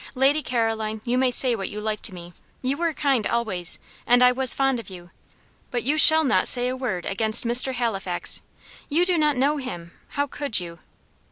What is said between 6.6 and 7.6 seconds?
a word against